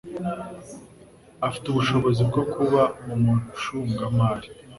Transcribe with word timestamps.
Afite 1.47 1.65
ubushobozi 1.69 2.21
bwo 2.29 2.41
kuba 2.53 2.81
umucungamari. 3.13 4.47